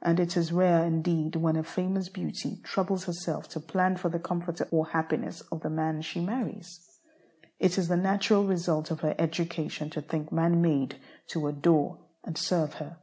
[0.00, 4.20] And it is rare indeed when a famous beauty troubles herself to plan for the
[4.20, 7.00] comfort or happiness of the man she marries.
[7.58, 12.38] It is the natural result of her education to think man made to adore and
[12.38, 12.98] serve her.